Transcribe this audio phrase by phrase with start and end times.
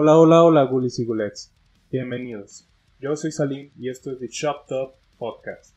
[0.00, 1.52] Hola, hola, hola, gulis y gulets.
[1.90, 2.68] Bienvenidos.
[3.00, 5.74] Yo soy Salim y esto es The Shop Top Podcast,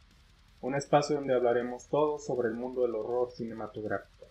[0.61, 4.27] un espacio donde hablaremos todo sobre el mundo del horror cinematográfico.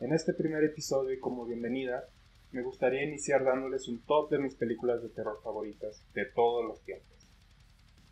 [0.00, 2.08] En este primer episodio y como bienvenida,
[2.50, 6.80] me gustaría iniciar dándoles un top de mis películas de terror favoritas de todos los
[6.80, 7.16] tiempos.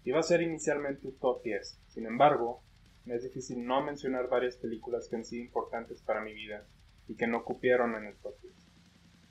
[0.04, 2.62] Iba a ser inicialmente un top 10, sin embargo,
[3.04, 6.64] me es difícil no mencionar varias películas que han sido importantes para mi vida
[7.08, 8.65] y que no cupieron en el top 10.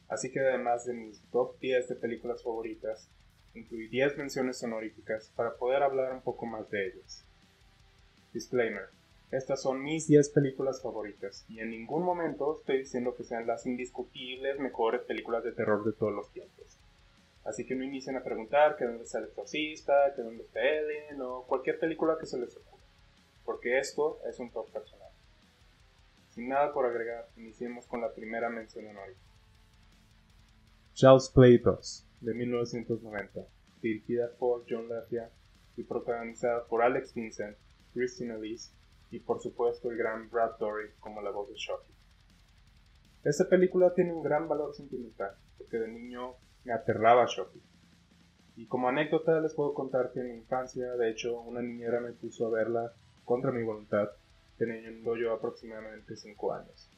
[0.08, 3.10] Así que además de mis top 10 de películas favoritas,
[3.54, 7.26] incluí 10 menciones honoríficas para poder hablar un poco más de ellas.
[8.34, 8.90] Disclaimer.
[9.32, 13.66] Estas son mis 10 películas favoritas y en ningún momento estoy diciendo que sean las
[13.66, 16.78] indiscutibles mejores películas de terror de todos los tiempos.
[17.44, 21.22] Así que no inicien a preguntar que dónde está el exorcista, que dónde está Ellen
[21.22, 22.84] o cualquier película que se les ocurra,
[23.44, 25.10] porque esto es un top personal.
[26.30, 29.35] Sin nada por agregar, iniciemos con la primera mención honorífica.
[30.96, 33.42] Charles Play 2, de 1990,
[33.82, 35.30] dirigida por John LaFia
[35.76, 37.58] y protagonizada por Alex Vincent,
[37.94, 38.72] Christina Elise
[39.12, 41.92] y por supuesto el gran Brad Dourif como la voz de Shocky.
[43.26, 47.62] Esta película tiene un gran valor sentimental, porque de niño me aterraba Shocky.
[48.56, 52.14] Y como anécdota les puedo contar que en mi infancia, de hecho, una niñera me
[52.14, 52.94] puso a verla
[53.26, 54.12] contra mi voluntad,
[54.58, 56.90] teniendo yo aproximadamente 5 años.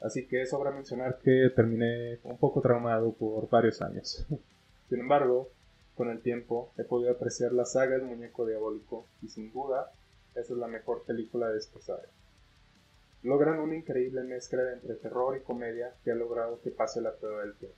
[0.00, 4.26] Así que sobra mencionar que terminé un poco traumado por varios años.
[4.88, 5.50] Sin embargo,
[5.96, 9.90] con el tiempo he podido apreciar la saga del muñeco diabólico y sin duda
[10.34, 11.78] esa es la mejor película de esta.
[13.24, 17.42] Logran una increíble mezcla entre terror y comedia que ha logrado que pase la prueba
[17.42, 17.76] del tiempo.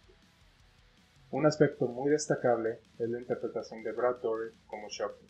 [1.31, 5.27] Un aspecto muy destacable es la interpretación de Brad Dourif como Shocky,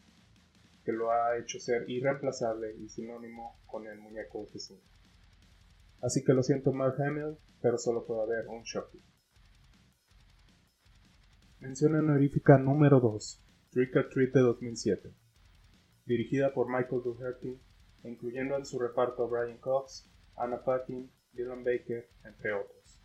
[0.85, 4.81] que lo ha hecho ser irreemplazable y sinónimo con el muñeco asesino.
[6.03, 9.03] Así que lo siento Mark Hamill, pero solo puede haber un Shocky.
[11.61, 15.15] Mención honorífica número 2, Trick or Treat de 2007.
[16.07, 17.61] Dirigida por Michael Dougherty,
[18.05, 23.05] incluyendo en su reparto a Brian Cox, Anna Paquin, Dylan Baker, entre otros.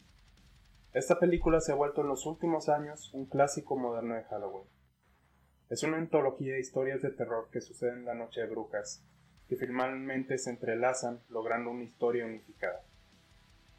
[0.93, 4.67] Esta película se ha vuelto en los últimos años un clásico moderno de Halloween.
[5.69, 9.05] Es una antología de historias de terror que suceden en la noche de brujas,
[9.47, 12.81] que finalmente se entrelazan logrando una historia unificada.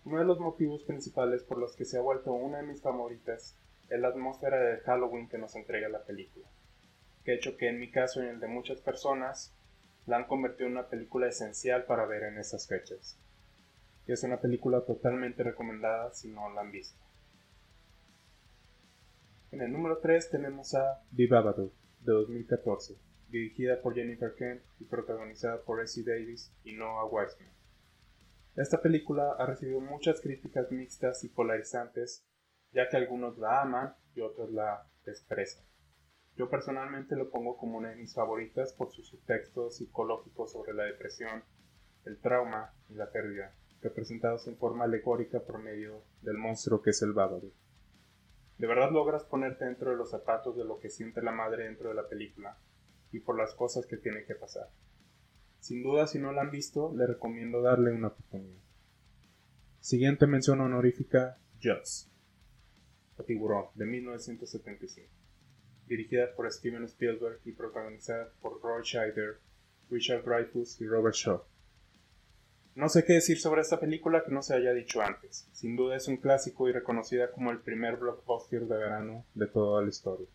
[0.04, 3.56] Uno de los motivos principales por los que se ha vuelto una de mis favoritas
[3.88, 6.47] es la atmósfera de Halloween que nos entrega la película,
[7.25, 9.53] que hecho que en mi caso y en el de muchas personas
[10.06, 13.19] la han convertido en una película esencial para ver en esas fechas.
[14.06, 16.98] Y es una película totalmente recomendada si no la han visto.
[19.50, 22.97] En el número 3 tenemos a Babadook, de 2014,
[23.29, 27.53] dirigida por Jennifer Kent y protagonizada por Essie Davis y Noah Wiseman.
[28.57, 32.25] Esta película ha recibido muchas críticas mixtas y polarizantes,
[32.73, 35.67] ya que algunos la aman y otros la desprecian.
[36.37, 40.85] Yo personalmente lo pongo como una de mis favoritas por su subtexto psicológico sobre la
[40.85, 41.45] depresión,
[42.05, 47.03] el trauma y la pérdida, representados en forma alegórica por medio del monstruo que es
[47.03, 47.55] el Babadook.
[48.59, 51.91] De verdad logras ponerte dentro de los zapatos de lo que siente la madre dentro
[51.91, 52.57] de la película
[53.16, 54.69] y por las cosas que tiene que pasar.
[55.60, 58.60] Sin duda, si no la han visto, le recomiendo darle una oportunidad.
[59.81, 62.10] Siguiente mención honorífica, Jaws.
[63.27, 65.10] Tiburón, de 1975.
[65.87, 69.38] Dirigida por Steven Spielberg y protagonizada por Roy Scheider,
[69.88, 71.43] Richard Dreyfuss y Robert Shaw.
[72.75, 75.48] No sé qué decir sobre esta película que no se haya dicho antes.
[75.53, 79.83] Sin duda es un clásico y reconocida como el primer blockbuster de verano de toda
[79.83, 80.27] la historia.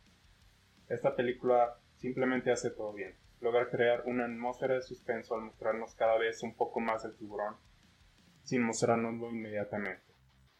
[0.89, 6.17] Esta película simplemente hace todo bien logra crear una atmósfera de suspenso al mostrarnos cada
[6.17, 7.57] vez un poco más el tiburón,
[8.43, 10.03] sin mostrárnoslo inmediatamente.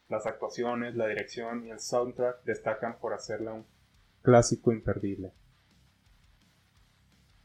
[0.08, 3.66] Las actuaciones, la dirección y el soundtrack destacan por hacerla un
[4.20, 5.32] clásico imperdible.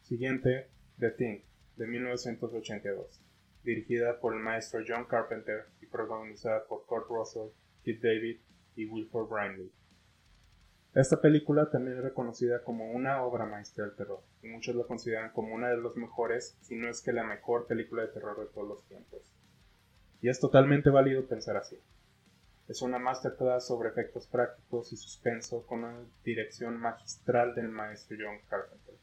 [0.02, 1.42] Siguiente, The Thing,
[1.76, 3.22] de 1982,
[3.64, 7.50] dirigida por el maestro John Carpenter y protagonizada por Kurt Russell,
[7.84, 8.40] Keith David
[8.76, 9.72] y Wilford Brimley.
[10.94, 15.32] Esta película también es reconocida como una obra maestra del terror, y muchos la consideran
[15.32, 18.48] como una de las mejores, si no es que la mejor película de terror de
[18.48, 19.22] todos los tiempos.
[20.22, 21.78] Y es totalmente válido pensar así.
[22.68, 28.40] Es una masterclass sobre efectos prácticos y suspenso con una dirección magistral del maestro John
[28.50, 28.96] Carpenter.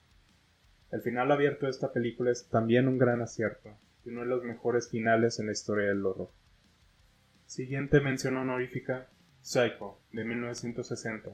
[0.91, 3.71] El final abierto de esta película es también un gran acierto,
[4.05, 6.31] y uno de los mejores finales en la historia del horror.
[7.47, 9.09] Siguiente mención honorífica,
[9.41, 11.31] Psycho, de 1960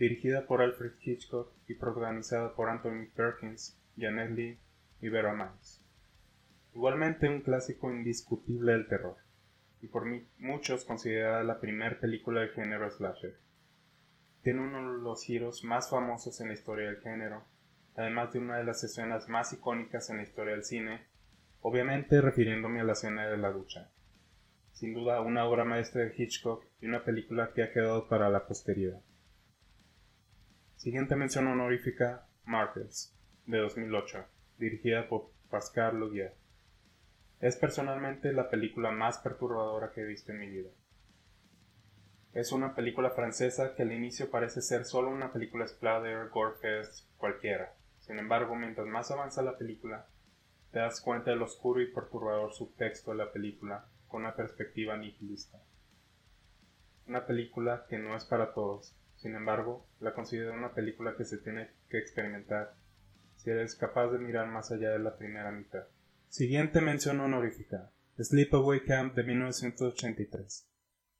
[0.00, 4.58] dirigida por Alfred Hitchcock y protagonizada por Anthony Perkins, Janet Lee
[5.02, 5.84] y Vera Miles.
[6.74, 9.16] Igualmente un clásico indiscutible del terror,
[9.82, 13.36] y por mí muchos considerada la primera película del género slasher.
[14.42, 17.44] tiene uno de los giros más famosos en la historia del género,
[17.94, 21.04] además de una de las escenas más icónicas en la historia del cine,
[21.60, 23.90] obviamente refiriéndome a la escena de la ducha.
[24.72, 28.46] Sin duda una obra maestra de Hitchcock y una película que ha quedado para la
[28.46, 29.02] posteridad.
[30.80, 34.24] Siguiente mención honorífica, Martyrs, de 2008,
[34.56, 36.34] dirigida por Pascal Laugier.
[37.38, 40.70] Es personalmente la película más perturbadora que he visto en mi vida.
[42.32, 47.74] Es una película francesa que al inicio parece ser solo una película splatter, gorefest, cualquiera.
[47.98, 50.06] Sin embargo, mientras más avanza la película,
[50.72, 55.60] te das cuenta del oscuro y perturbador subtexto de la película con una perspectiva nihilista.
[57.06, 61.36] Una película que no es para todos, sin embargo, la considero una película que se
[61.36, 62.74] tiene que experimentar
[63.36, 65.84] si eres capaz de mirar más allá de la primera mitad.
[66.30, 70.66] Siguiente mención honorífica: Sleepaway Camp de 1983,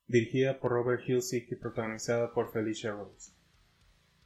[0.07, 3.33] dirigida por Robert Hilsick y protagonizada por Felicia Rose.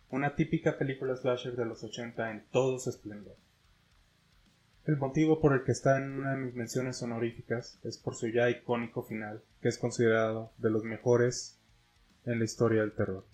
[0.09, 3.37] Una típica película slasher de los 80 en todo su esplendor.
[4.85, 8.29] El motivo por el que está en una de mis menciones honoríficas es por su
[8.29, 11.59] ya icónico final, que es considerado de los mejores
[12.25, 13.34] en la historia del terror.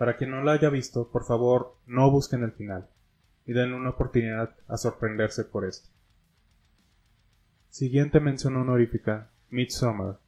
[0.00, 2.88] Para quien no la haya visto, por favor, no busquen el final
[3.44, 5.90] y den una oportunidad a sorprenderse por esto.
[7.68, 10.18] Siguiente mención honorífica, Midsommar,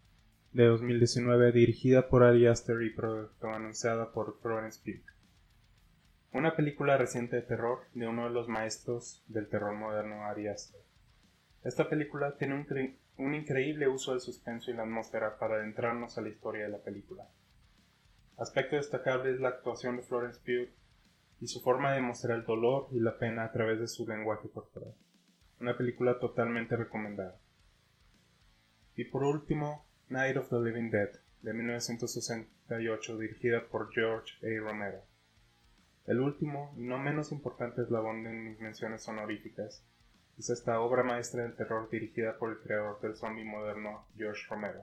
[0.53, 5.11] de 2019, dirigida por Ari Aster y protagonizada por Florence Pugh.
[6.33, 10.83] Una película reciente de terror de uno de los maestros del terror moderno, Ari Aster.
[11.65, 12.67] Esta película tiene un,
[13.17, 16.83] un increíble uso del suspenso y la atmósfera para adentrarnos a la historia de la
[16.83, 17.27] película.
[18.37, 20.73] Aspecto destacable es la actuación de Florence Pugh
[21.41, 24.49] y su forma de mostrar el dolor y la pena a través de su lenguaje
[24.49, 24.95] corporal.
[25.61, 27.39] Una película totalmente recomendada.
[28.97, 31.11] Y por último, Night of the Living Dead,
[31.43, 34.61] de 1968, dirigida por George A.
[34.61, 35.03] Romero.
[36.07, 39.85] El último y no menos importante eslabón de mis menciones honoríficas
[40.39, 44.83] es esta obra maestra del terror dirigida por el creador del zombie moderno George Romero.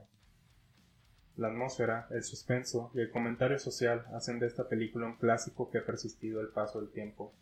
[1.40, 5.78] La atmósfera, el suspenso y el comentario social hacen de esta película un clásico que
[5.78, 7.32] ha persistido el paso del tiempo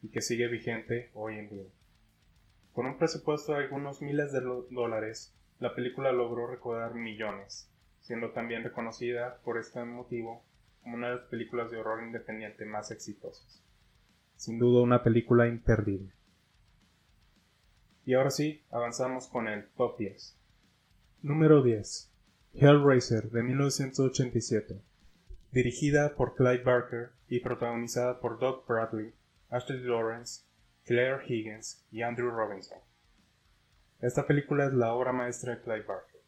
[0.00, 1.66] y que sigue vigente hoy en día.
[2.72, 7.70] Con un presupuesto de algunos miles de dólares, la película logró recaudar millones,
[8.00, 10.42] siendo también reconocida por este motivo
[10.82, 13.62] como una de las películas de horror independiente más exitosas.
[14.36, 16.14] Sin duda una película imperdible.
[18.06, 20.34] Y ahora sí, avanzamos con el top 10.
[21.20, 22.13] Número 10.
[22.56, 24.80] Hellraiser de 1987,
[25.50, 29.12] dirigida por Clyde Barker y protagonizada por Doug Bradley,
[29.50, 30.44] Ashley Lawrence,
[30.84, 32.78] Claire Higgins y Andrew Robinson.
[34.00, 36.20] Esta película es la obra maestra de Clyde Barker.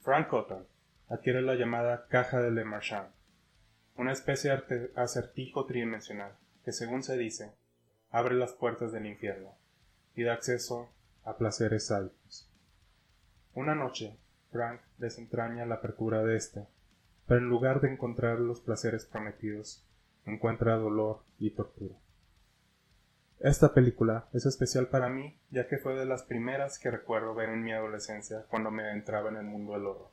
[0.00, 0.66] Frank Cotton
[1.08, 3.08] adquiere la llamada caja de Le Marchand,
[3.96, 7.54] una especie de acertijo tridimensional que, según se dice,
[8.10, 9.54] abre las puertas del infierno
[10.14, 10.90] y da acceso
[11.24, 12.50] a placeres altos.
[13.54, 14.18] Una noche,
[14.50, 16.66] Frank desentraña la apertura de este,
[17.26, 19.86] pero en lugar de encontrar los placeres prometidos,
[20.26, 21.96] encuentra dolor y tortura.
[23.38, 27.48] Esta película es especial para mí ya que fue de las primeras que recuerdo ver
[27.48, 30.10] en mi adolescencia cuando me adentraba en el mundo del horror.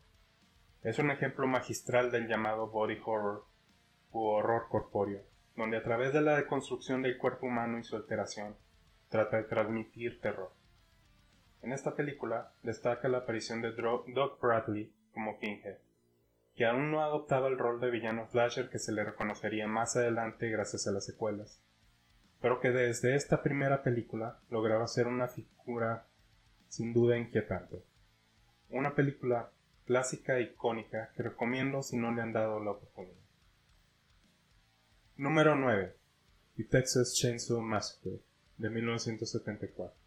[0.82, 3.46] Es un ejemplo magistral del llamado body horror
[4.12, 5.24] u horror corpóreo,
[5.56, 8.56] donde a través de la deconstrucción del cuerpo humano y su alteración,
[9.10, 10.52] trata de transmitir terror.
[11.62, 15.78] En esta película destaca la aparición de Doug Bradley como Pinhead,
[16.56, 20.50] que aún no adoptaba el rol de villano slasher que se le reconocería más adelante
[20.50, 21.62] gracias a las secuelas,
[22.42, 26.08] pero que desde esta primera película lograba ser una figura
[26.70, 27.84] sin duda inquietante.
[28.70, 29.52] Una película
[29.86, 33.16] clásica e icónica que recomiendo si no le han dado la oportunidad.
[35.16, 35.96] Número 9.
[36.58, 38.20] The Texas Chainsaw Massacre
[38.58, 40.07] de 1974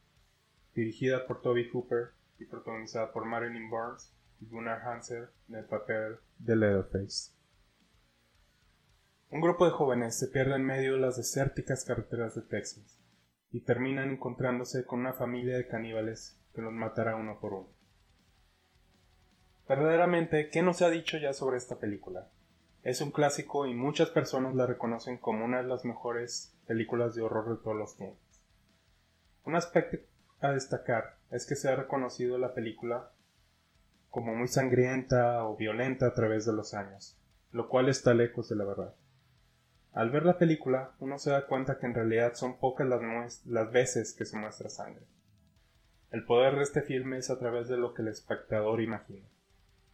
[0.74, 6.16] dirigida por Toby Hooper y protagonizada por Marilyn Burns y Gunnar Hansen en el papel
[6.38, 7.32] de Leatherface.
[9.30, 12.98] Un grupo de jóvenes se pierde en medio de las desérticas carreteras de Texas
[13.52, 17.68] y terminan encontrándose con una familia de caníbales que los matará uno por uno.
[19.68, 22.28] Verdaderamente, ¿qué no se ha dicho ya sobre esta película?
[22.82, 27.22] Es un clásico y muchas personas la reconocen como una de las mejores películas de
[27.22, 28.42] horror de todos los tiempos.
[29.44, 29.98] Un aspecto
[30.40, 33.10] a destacar es que se ha reconocido la película
[34.10, 37.16] como muy sangrienta o violenta a través de los años,
[37.52, 38.94] lo cual está lejos de la verdad.
[39.92, 43.72] Al ver la película, uno se da cuenta que en realidad son pocas las, las
[43.72, 45.04] veces que se muestra sangre.
[46.10, 49.26] El poder de este filme es a través de lo que el espectador imagina,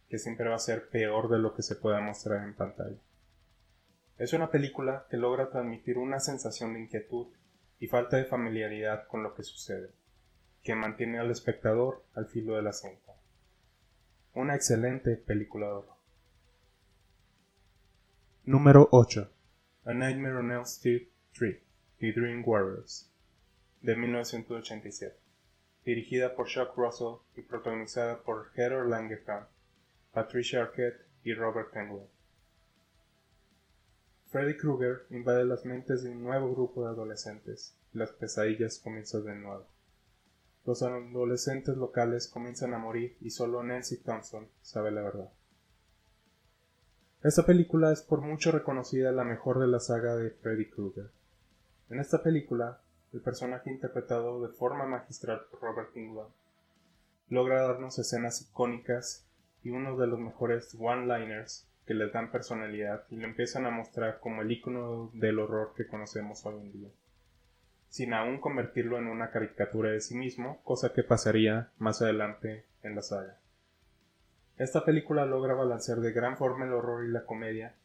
[0.09, 2.97] que siempre va a ser peor de lo que se pueda mostrar en pantalla.
[4.17, 7.27] Es una película que logra transmitir una sensación de inquietud
[7.79, 9.91] y falta de familiaridad con lo que sucede,
[10.67, 13.15] que mantiene al espectador al filo de la cinta.
[14.33, 15.81] Una excelente película.
[18.43, 19.31] Número 8.
[19.85, 21.07] A Nightmare on Elm Street
[21.39, 21.63] 3,
[21.99, 23.09] The Dream Warriors,
[23.81, 25.15] de 1987,
[25.85, 29.47] dirigida por Chuck Russell y protagonizada por Heather Langenkamp,
[30.11, 32.09] Patricia Arquette y Robert Englund.
[34.25, 39.23] Freddy Krueger invade las mentes de un nuevo grupo de adolescentes y las pesadillas comienzan
[39.23, 39.76] de nuevo.
[40.67, 45.31] Los adolescentes locales comienzan a morir y solo Nancy Thompson sabe la verdad.
[47.23, 51.09] Esta película es por mucho reconocida la mejor de la saga de Freddy Krueger.
[51.89, 52.81] En esta película,
[53.13, 56.33] el personaje interpretado de forma magistral por Robert Englund
[57.29, 59.25] logra darnos escenas icónicas
[59.63, 64.19] y uno de los mejores one-liners que le dan personalidad y lo empiezan a mostrar
[64.19, 66.89] como el icono del horror que conocemos hoy en día,
[67.89, 72.95] sin aún convertirlo en una caricatura de sí mismo, cosa que pasaría más adelante en
[72.95, 73.39] la saga.
[74.57, 77.75] Esta película logra balancear de gran forma el horror y la comedia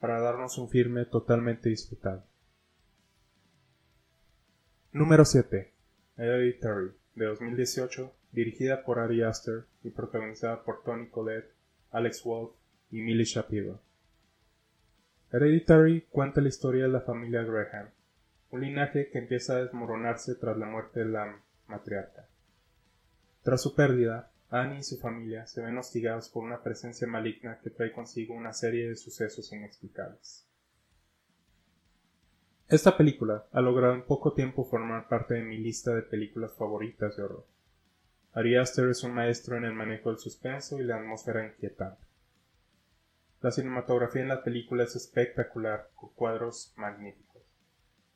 [0.00, 2.24] para darnos un filme totalmente disfrutable.
[4.92, 5.72] Número 7.
[6.16, 11.50] Hereditary, de 2018, dirigida por Ari Aster y protagonizada por Tony Collette,
[11.90, 12.52] Alex Wolff
[12.90, 13.80] y Millie Shapiro.
[15.32, 17.88] Hereditary cuenta la historia de la familia Graham,
[18.54, 22.28] un linaje que empieza a desmoronarse tras la muerte de la matriarca.
[23.42, 27.70] Tras su pérdida, Annie y su familia se ven hostigados por una presencia maligna que
[27.70, 30.46] trae consigo una serie de sucesos inexplicables.
[32.68, 37.16] Esta película ha logrado en poco tiempo formar parte de mi lista de películas favoritas
[37.16, 37.46] de horror.
[38.34, 42.06] Ari Aster es un maestro en el manejo del suspenso y la atmósfera inquietante.
[43.40, 47.23] La cinematografía en la película es espectacular, con cuadros magníficos.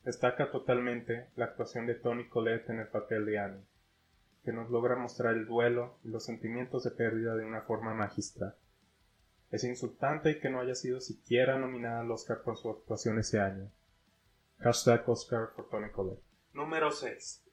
[0.05, 3.65] Destaca totalmente la actuación de Tony Collette en el papel de Annie,
[4.45, 8.55] que nos logra mostrar el duelo y los sentimientos de pérdida de una forma magistral.
[9.51, 13.71] Es insultante que no haya sido siquiera nominada al Oscar por su actuación ese año.
[14.59, 16.23] Hashtag Oscar por Tony Collette.
[16.53, 17.45] Número 6.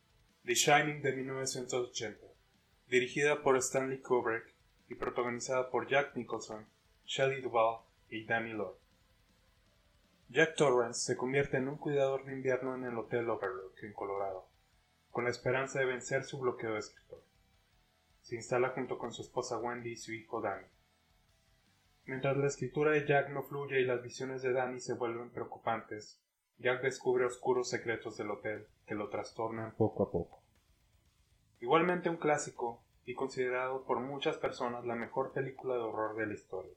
[0.43, 2.27] The Shining de 1980.
[2.87, 4.53] Dirigida por Stanley Kubrick
[4.89, 6.65] y protagonizada por Jack Nicholson,
[7.05, 8.75] Shelley Duvall y Danny Lloyd.
[10.29, 14.47] Jack Torrance se convierte en un cuidador de invierno en el Hotel Overlook, en Colorado,
[15.11, 17.23] con la esperanza de vencer su bloqueo de escritor.
[18.21, 20.65] Se instala junto con su esposa Wendy y su hijo Danny.
[22.05, 26.19] Mientras la escritura de Jack no fluye y las visiones de Danny se vuelven preocupantes,
[26.57, 30.41] Jack descubre oscuros secretos del hotel que lo trastornan poco a poco.
[31.59, 36.33] Igualmente un clásico y considerado por muchas personas la mejor película de horror de la
[36.33, 36.73] historia.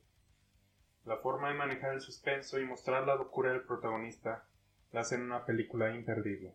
[1.09, 4.45] La forma de manejar el suspenso y mostrar la locura del protagonista
[4.93, 6.53] la hacen una película imperdible.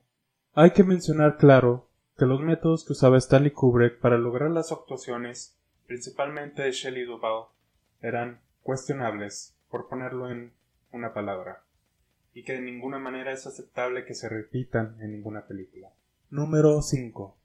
[0.53, 5.57] Hay que mencionar claro que los métodos que usaba Stanley Kubrick para lograr las actuaciones,
[5.87, 7.47] principalmente de Shelley Duvall,
[7.99, 10.53] eran cuestionables, por ponerlo en
[10.91, 11.63] una palabra,
[12.35, 15.89] y que de ninguna manera es aceptable que se repitan en ninguna película.
[16.29, 17.35] Número 5.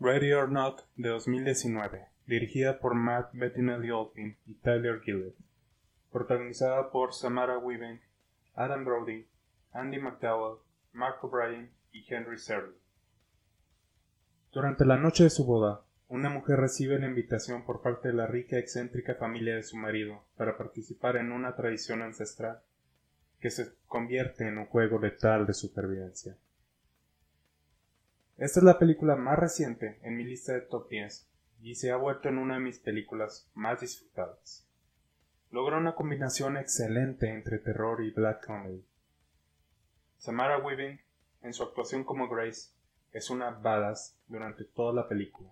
[0.00, 5.36] Ready or Not de 2019, dirigida por Matt Bettinelli Olpin y Tyler Gillett
[6.10, 8.00] protagonizada por Samara Weaving,
[8.54, 9.26] Adam Brody,
[9.72, 10.58] Andy McDowell,
[10.92, 12.74] Mark O'Brien y Henry Serling.
[14.52, 18.26] Durante la noche de su boda, una mujer recibe la invitación por parte de la
[18.26, 22.60] rica y excéntrica familia de su marido para participar en una tradición ancestral
[23.38, 26.36] que se convierte en un juego letal de supervivencia.
[28.36, 31.28] Esta es la película más reciente en mi lista de top 10
[31.62, 34.66] y se ha vuelto en una de mis películas más disfrutadas
[35.50, 38.84] logra una combinación excelente entre terror y black comedy.
[40.18, 41.00] Samara Weaving,
[41.42, 42.70] en su actuación como Grace,
[43.12, 45.50] es una badass durante toda la película,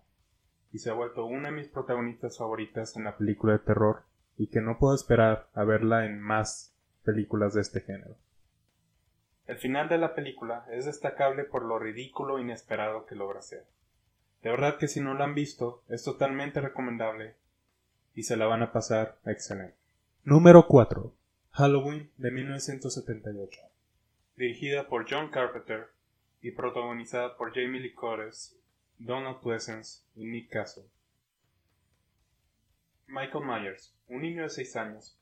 [0.72, 4.04] y se ha vuelto una de mis protagonistas favoritas en la película de terror,
[4.36, 6.72] y que no puedo esperar a verla en más
[7.04, 8.16] películas de este género.
[9.46, 13.64] El final de la película es destacable por lo ridículo e inesperado que logra ser.
[14.42, 17.34] De verdad que si no la han visto, es totalmente recomendable
[18.14, 19.77] y se la van a pasar excelente.
[20.30, 21.16] Número 4.
[21.52, 23.62] Halloween de 1978.
[24.36, 25.86] Dirigida por John Carpenter
[26.42, 28.54] y protagonizada por Jamie Lee Curtis,
[28.98, 30.84] Donald Pleasence y Nick Castle.
[33.06, 35.18] Michael Myers, un niño de 6 años,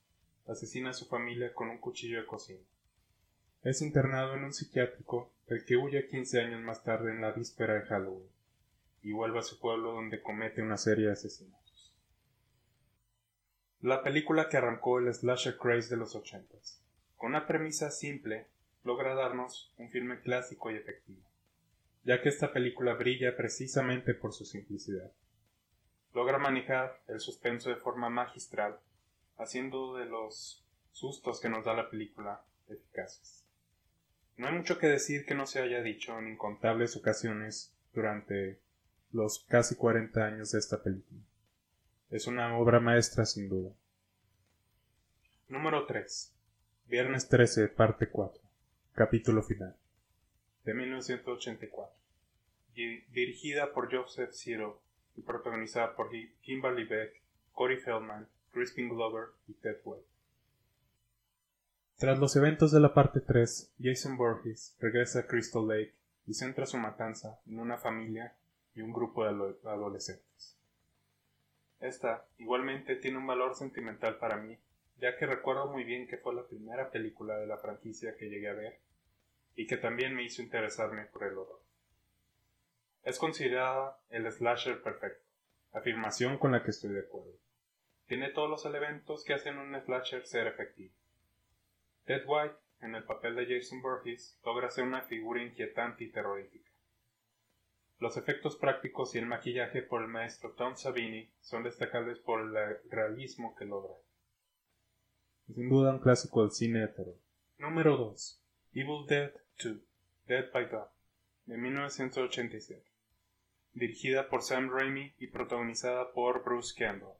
[0.49, 2.65] asesina a su familia con un cuchillo de cocina.
[3.63, 7.75] Es internado en un psiquiátrico del que huye 15 años más tarde en la víspera
[7.75, 8.29] de Halloween
[9.03, 11.66] y vuelve a su pueblo donde comete una serie de asesinatos.
[13.87, 16.83] La película que arrancó el slasher craze de los ochentas.
[17.15, 18.49] con una premisa simple,
[18.83, 21.23] logra darnos un filme clásico y efectivo,
[22.03, 25.13] ya que esta película brilla precisamente por su simplicidad.
[26.15, 28.81] Logra manejar el suspenso de forma magistral,
[29.39, 33.47] haciendo de los sustos que nos da la película eficaces.
[34.37, 38.59] No hay mucho que decir que no se haya dicho en incontables ocasiones durante
[39.13, 41.21] los casi 40 años de esta película.
[42.09, 43.73] Es una obra maestra sin duda.
[45.49, 46.33] Número 3.
[46.87, 48.41] Viernes 13, parte 4.
[48.95, 49.75] Capítulo final.
[50.65, 51.93] De 1984.
[53.11, 54.81] Dirigida por Joseph Zero
[55.17, 56.11] y protagonizada por
[56.43, 57.21] Kimberly Beck,
[57.53, 60.05] Corey Feldman, Crispin Glover y Ted Webb.
[61.97, 65.95] Tras los eventos de la parte 3, Jason Borges regresa a Crystal Lake
[66.29, 68.37] y centra su matanza en una familia
[68.77, 70.57] y un grupo de adolescentes.
[71.81, 74.59] Esta, igualmente, tiene un valor sentimental para mí,
[74.99, 78.49] ya que recuerdo muy bien que fue la primera película de la franquicia que llegué
[78.49, 78.81] a ver
[79.55, 81.61] y que también me hizo interesarme por el horror.
[83.03, 85.25] Es considerada el slasher perfecto,
[85.73, 87.39] afirmación con la que estoy de acuerdo.
[88.07, 90.95] Tiene todos los elementos que hacen un slasher ser efectivo.
[92.05, 96.71] Ted White, en el papel de Jason Burgess, logra ser una figura inquietante y terrorífica.
[97.99, 102.79] Los efectos prácticos y el maquillaje por el maestro Tom Savini son destacables por el
[102.91, 103.95] realismo que logra.
[105.55, 107.17] Sin duda un clásico del cine de terror.
[107.59, 108.43] Número 2.
[108.75, 109.77] Evil Dead 2.
[110.27, 110.89] Dead by Dawn,
[111.47, 112.85] de 1987.
[113.73, 117.15] Dirigida por Sam Raimi y protagonizada por Bruce Campbell.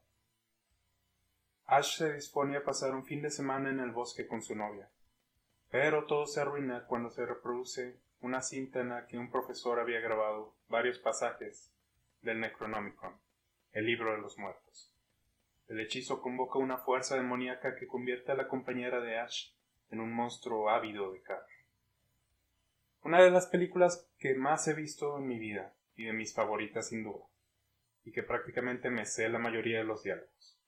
[1.67, 4.91] Ash se dispone a pasar un fin de semana en el bosque con su novia.
[5.71, 10.01] Pero todo se arruina cuando se reproduce una cinta en la que un profesor había
[10.01, 11.73] grabado varios pasajes
[12.23, 13.15] del Necronomicon,
[13.73, 14.93] el libro de los muertos.
[15.69, 19.51] El hechizo convoca una fuerza demoníaca que convierte a la compañera de Ash
[19.91, 21.55] en un monstruo ávido de carne.
[23.03, 26.89] Una de las películas que más he visto en mi vida y de mis favoritas
[26.89, 27.25] sin duda,
[28.05, 30.59] y que prácticamente me sé la mayoría de los diálogos.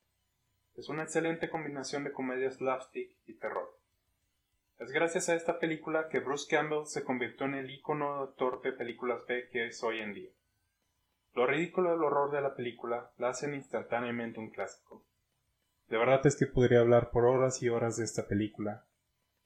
[0.77, 3.78] Es una excelente combinación de comedia slapstick y terror.
[4.79, 8.73] Es gracias a esta película que Bruce Campbell se convirtió en el ícono actor de
[8.73, 10.31] películas B que es hoy en día.
[11.35, 15.05] Lo ridículo del horror de la película la hacen instantáneamente un clásico.
[15.89, 18.87] De verdad es que podría hablar por horas y horas de esta película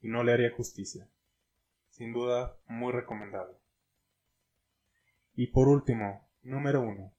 [0.03, 1.09] y no le haría justicia.
[1.88, 3.57] Sin duda, muy recomendable.
[5.35, 7.11] Y por último, número 1.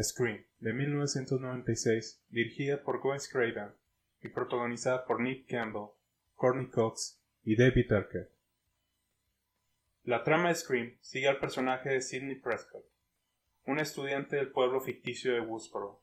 [0.00, 3.72] Scream, de 1996, dirigida por Wes Craven
[4.20, 5.88] y protagonizada por Nick Campbell,
[6.36, 8.30] Courtney Cox y David Arquette.
[10.04, 12.84] La trama de Scream sigue al personaje de Sidney Prescott,
[13.64, 16.02] un estudiante del pueblo ficticio de Woodsboro,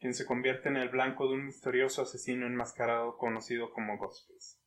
[0.00, 4.58] quien se convierte en el blanco de un misterioso asesino enmascarado conocido como Ghostface,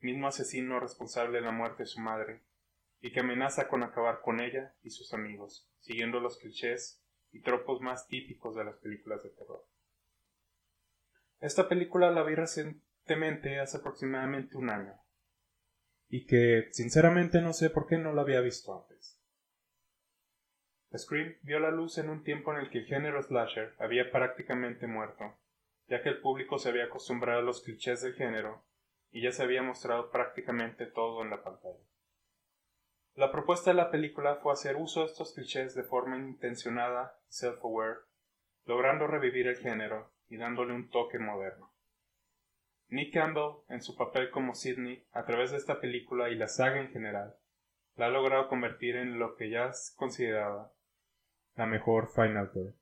[0.00, 2.42] mismo asesino responsable de la muerte de su madre,
[3.00, 7.80] y que amenaza con acabar con ella y sus amigos, siguiendo los clichés y tropos
[7.80, 9.66] más típicos de las películas de terror.
[11.40, 15.03] Esta película la vi recientemente, hace aproximadamente un año,
[16.08, 19.20] y que sinceramente no sé por qué no la había visto antes.
[20.96, 24.86] Scream vio la luz en un tiempo en el que el género slasher había prácticamente
[24.86, 25.36] muerto,
[25.88, 28.64] ya que el público se había acostumbrado a los clichés del género
[29.10, 31.82] y ya se había mostrado prácticamente todo en la pantalla.
[33.14, 38.00] La propuesta de la película fue hacer uso de estos clichés de forma intencionada self-aware,
[38.64, 41.73] logrando revivir el género y dándole un toque moderno.
[42.94, 46.80] Nick Campbell, en su papel como Sidney, a través de esta película y la saga
[46.80, 47.34] en general,
[47.96, 50.72] la ha logrado convertir en lo que ya es considerada
[51.56, 52.72] la mejor Final Girl.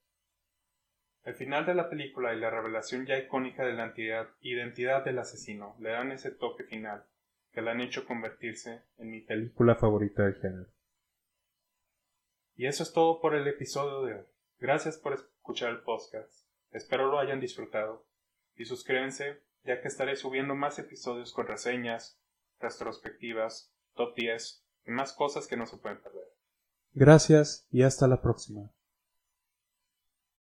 [1.25, 3.95] El final de la película y la revelación ya icónica de la
[4.43, 7.07] identidad del asesino le dan ese toque final
[7.51, 10.69] que la han hecho convertirse en mi película favorita del género.
[12.55, 14.27] Y eso es todo por el episodio de hoy.
[14.59, 16.47] Gracias por escuchar el podcast.
[16.71, 18.05] Espero lo hayan disfrutado.
[18.55, 22.19] Y suscríbanse ya que estaré subiendo más episodios con reseñas,
[22.61, 26.29] retrospectivas, top 10 y más cosas que no se pueden perder.
[26.95, 28.71] Gracias y hasta la próxima.